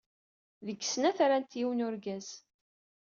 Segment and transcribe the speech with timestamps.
[0.65, 2.27] Deg snat rant yiwen n urgaz.